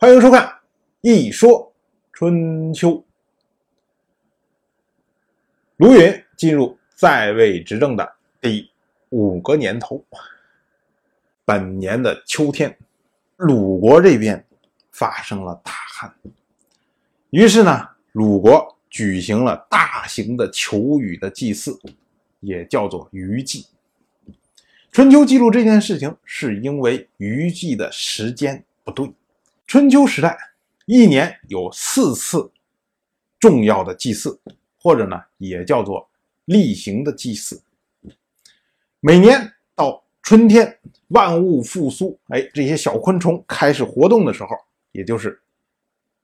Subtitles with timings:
[0.00, 0.46] 欢迎收看
[1.00, 1.74] 《一说
[2.12, 2.90] 春秋》。
[5.78, 8.70] 卢云进入在位执政的第
[9.08, 10.04] 五个年头，
[11.44, 12.78] 本年的秋天，
[13.38, 14.46] 鲁国这边
[14.92, 16.14] 发生了大旱，
[17.30, 21.76] 于是呢，鲁国举行了大型的求雨的祭祀，
[22.38, 23.66] 也叫做雨祭。
[24.92, 29.12] 春秋记录这件事情，是因为雨祭的时间不对。
[29.68, 30.34] 春秋时代，
[30.86, 32.50] 一年有四次
[33.38, 34.40] 重要的祭祀，
[34.78, 36.08] 或者呢，也叫做
[36.46, 37.62] 例行的祭祀。
[39.00, 44.48] 每年到春天，万物复苏，哎，这些小昆虫开始活动的时候，
[44.92, 45.38] 也就是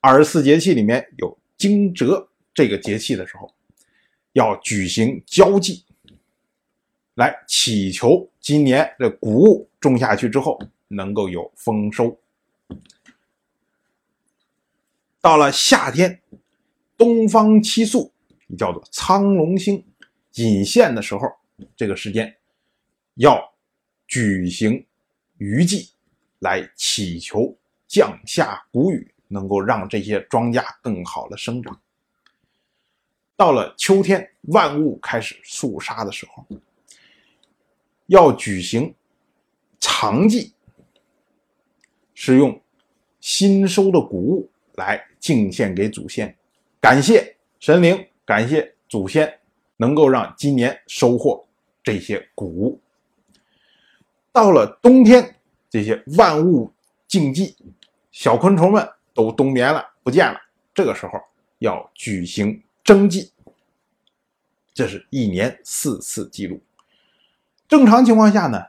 [0.00, 3.52] 二十四节气里面有惊蛰这个节气的时候，
[4.32, 5.84] 要举行交祭，
[7.16, 10.58] 来祈求今年的谷物种下去之后
[10.88, 12.18] 能够有丰收。
[15.24, 16.20] 到了夏天，
[16.98, 18.12] 东方七宿，
[18.58, 19.82] 叫做苍龙星
[20.34, 21.26] 隐现的时候，
[21.74, 22.36] 这个时间
[23.14, 23.42] 要
[24.06, 24.86] 举行
[25.38, 25.88] 雨祭，
[26.40, 31.80] 来祈求降下谷雨，能够让这些庄稼更好的生长。
[33.34, 36.46] 到了秋天，万物开始肃杀的时候，
[38.08, 38.94] 要举行
[39.80, 40.52] 长祭，
[42.12, 42.62] 是用
[43.20, 44.50] 新收的谷物。
[44.76, 46.36] 来敬献给祖先，
[46.82, 49.40] 感谢神灵，感谢祖先，
[49.78, 51.48] 能够让今年收获
[51.82, 52.78] 这些谷物。
[54.30, 55.34] 到了冬天，
[55.70, 56.70] 这些万物
[57.08, 57.54] 静寂，
[58.12, 60.38] 小昆虫们都冬眠了，不见了。
[60.74, 61.18] 这个时候
[61.60, 63.32] 要举行征祭，
[64.74, 66.60] 这是一年四次记录。
[67.66, 68.62] 正常情况下呢，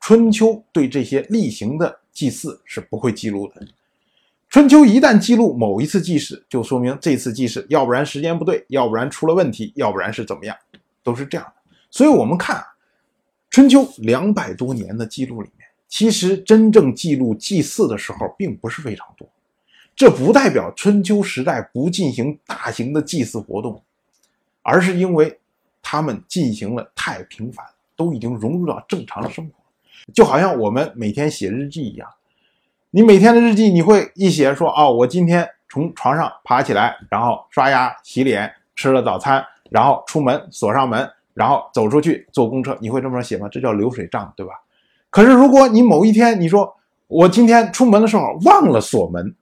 [0.00, 3.66] 春秋对这些例行的祭祀是不会记录的。
[4.54, 10.56] 春秋一旦记录某一次祭祀，就说明这次祭祀要不然时间不对，要不然出了问题，要不然是怎么样，
[11.02, 11.72] 都是这样的。
[11.90, 12.64] 所以，我们看啊
[13.50, 19.28] 春秋两百多年的记录里面，其实真正记录祭祀的时候并不是非常多。
[19.96, 23.82] 这不代表春秋时代不进行大型的祭祀活动，
[24.62, 25.36] 而是因为
[25.82, 27.66] 他们进行了太频繁，
[27.96, 29.54] 都已经融入到正常的生活，
[30.14, 32.08] 就好像我们每天写日记一样。
[32.96, 43.48] 你每天的日记，你会一写说啊，我今天从床上爬起来，然后刷牙、洗脸，吃了早餐，然后出门锁上门，然后走出去坐公车，你会这么写吗？
[43.50, 44.52] 这叫流水账，对吧？
[45.10, 46.72] 可是如果你某一天你说
[47.08, 49.34] 我今天出门的时候忘了锁门，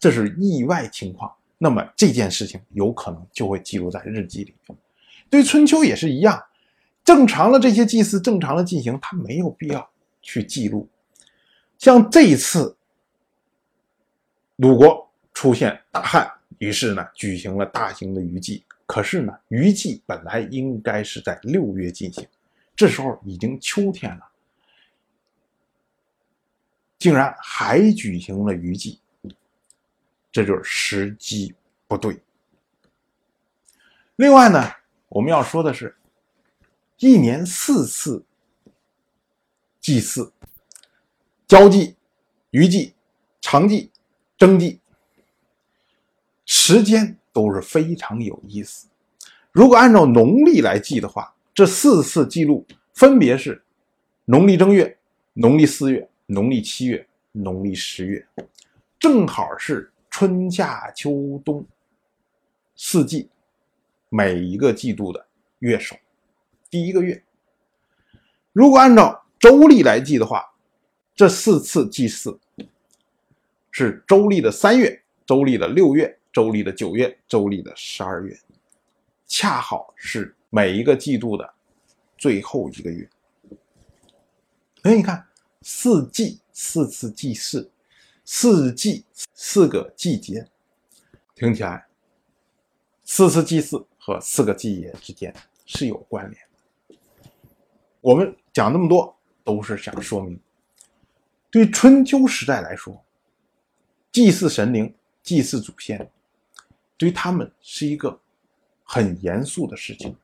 [0.00, 4.52] 这是意外情况，那么这件事情有可能就会记录在日记里。
[5.30, 6.42] 对春秋也是一样，
[7.04, 9.88] 正常的这些祭祀正常的进行，它没有必要
[10.20, 10.88] 去记录。
[11.78, 12.74] 像这一次。
[14.58, 18.64] 鲁国出现大旱，于是呢举行了大型的雨祭。
[18.86, 22.26] 可是呢，雨祭本来应该是在六月进行，
[22.74, 24.28] 这时候已经秋天了，
[26.98, 28.98] 竟然还举行了雨祭，
[30.32, 31.54] 这就是时机
[31.86, 32.20] 不对。
[34.16, 34.72] 另外呢，
[35.08, 35.94] 我们要说的是，
[36.96, 38.24] 一年四次
[39.80, 40.32] 祭祀：
[41.46, 41.94] 交祭、
[42.50, 42.94] 雨祭、
[43.40, 43.92] 长祭。
[44.38, 44.80] 征地
[46.46, 48.86] 时间都是非常有意思。
[49.50, 53.60] 如果按照农历来记的话，这四次记录分别是
[54.24, 54.96] 农历正月、
[55.32, 58.24] 农历四月、农历七月、农历十月，
[58.98, 61.66] 正好是春夏秋冬
[62.76, 63.28] 四季
[64.08, 65.26] 每一个季度的
[65.58, 65.96] 月首
[66.70, 67.20] 第一个月。
[68.52, 70.44] 如果按照周历来记的话，
[71.16, 72.38] 这四次祭祀。
[73.70, 78.36] 是周历的三月、周历的六月、周历的九月、周历的十二月，
[79.26, 81.54] 恰好是每一个季度的
[82.16, 83.08] 最后一个月。
[84.82, 85.26] 哎，你看，
[85.62, 87.70] 四季四次祭祀，
[88.24, 89.04] 四季
[89.34, 90.46] 四个季节，
[91.34, 91.86] 听起来
[93.04, 95.34] 四次祭祀和四个季节之间
[95.66, 96.42] 是有关联
[96.88, 96.96] 的。
[98.00, 99.14] 我们讲那么多，
[99.44, 100.40] 都是想说明，
[101.50, 103.04] 对春秋时代来说。
[104.10, 106.10] 祭祀神灵、祭祀祖先，
[106.96, 108.18] 对他们是一个
[108.82, 110.16] 很严肃的事情，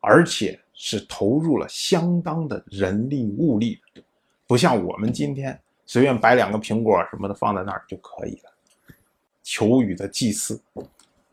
[0.00, 4.02] 而且是投入了相当的人力物力的，
[4.46, 8.52] 不像我们今天随便摆两个苹果什么的放在那儿就可以了。
[9.42, 10.60] 求雨的祭祀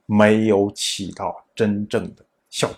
[0.06, 2.72] 没有起到真正的效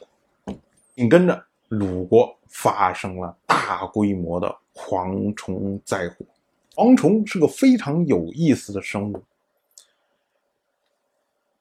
[0.46, 0.56] 果，
[0.96, 6.26] 紧跟着鲁国发生了大规模的蝗虫灾祸。
[6.76, 9.24] 蝗虫是个非常有意思的生物，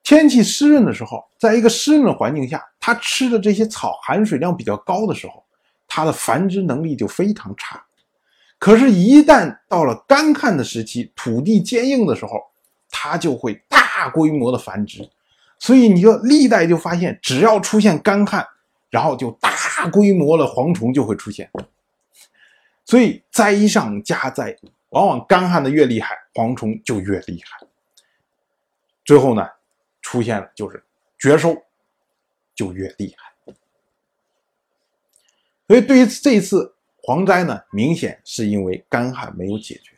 [0.02, 5.44] 天气湿润的时候，在一个湿润的环境下，它吃的这些草含水量比较高的时候，
[5.86, 7.84] 它的繁殖能力就非常差。
[8.58, 12.40] 可是，一旦到了干旱的时期，土地坚硬的时候，
[12.88, 15.08] 它就会大规模的繁殖。
[15.58, 18.46] 所以，你就历代就发现，只要出现干旱，
[18.88, 19.50] 然后就大
[19.90, 21.50] 规模的蝗虫就会出现。
[22.84, 24.56] 所以，灾上加灾，
[24.92, 27.66] 往往干旱的越厉害，蝗虫就越厉害。
[29.04, 29.46] 最后呢，
[30.00, 30.82] 出现了就是
[31.18, 31.56] 绝收，
[32.54, 33.54] 就越厉害。
[35.66, 39.92] 所以，对于这次蝗灾呢，明显是因为干旱没有解决。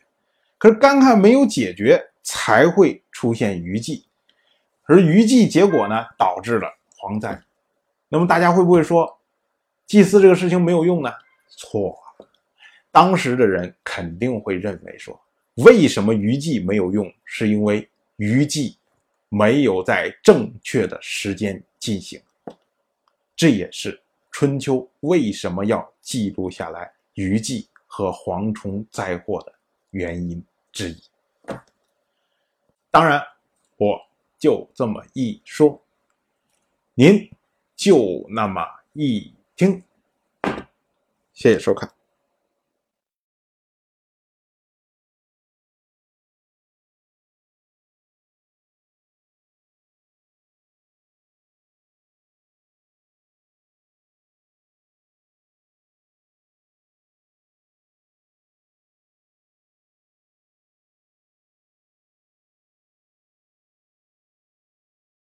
[0.57, 4.07] 可是，干旱没有解决，才会出现雨季。
[4.85, 7.43] 而雨季结果呢，导致了蝗灾。
[8.07, 9.19] 那么大家会不会说，
[9.85, 11.11] 祭祀这个事情没有用呢？
[11.49, 11.99] 错，
[12.95, 15.19] 当时的人肯定会认为说，
[15.55, 17.13] 为什么雨季没有用？
[17.25, 18.77] 是因为雨季
[19.27, 22.17] 没有在正确的时间进行。
[23.35, 24.01] 这也是
[24.31, 29.53] 春秋为什么要记录下来雨季和蝗虫灾祸的
[29.89, 31.03] 原因之一。
[32.89, 33.21] 当然，
[33.75, 34.01] 我。
[34.37, 35.81] 就这么一说，
[36.93, 37.31] 您
[37.75, 38.61] 就那么
[38.93, 39.81] 一听，
[41.33, 41.89] 谢谢收看。